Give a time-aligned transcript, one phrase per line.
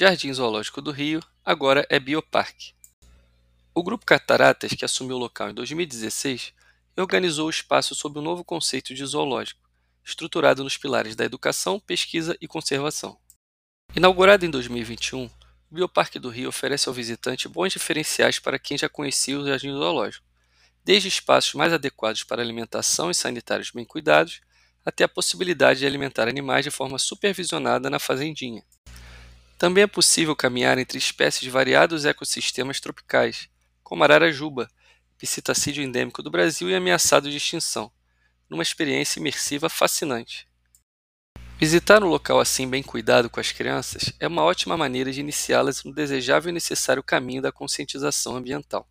[0.00, 2.72] Jardim Zoológico do Rio, agora é Bioparque.
[3.74, 6.54] O Grupo Cataratas, que assumiu o local em 2016,
[6.96, 9.60] organizou o espaço sob o um novo conceito de zoológico,
[10.02, 13.18] estruturado nos pilares da educação, pesquisa e conservação.
[13.94, 15.30] Inaugurado em 2021, o
[15.70, 20.24] Bioparque do Rio oferece ao visitante bons diferenciais para quem já conhecia o Jardim Zoológico,
[20.82, 24.40] desde espaços mais adequados para alimentação e sanitários bem cuidados,
[24.82, 28.64] até a possibilidade de alimentar animais de forma supervisionada na fazendinha.
[29.60, 33.46] Também é possível caminhar entre espécies de variados ecossistemas tropicais,
[33.82, 34.66] como a ararajuba,
[35.18, 37.92] psitacídeo endêmico do Brasil e ameaçado de extinção,
[38.48, 40.48] numa experiência imersiva fascinante.
[41.58, 45.84] Visitar um local assim bem cuidado com as crianças é uma ótima maneira de iniciá-las
[45.84, 48.88] no desejável e necessário caminho da conscientização ambiental.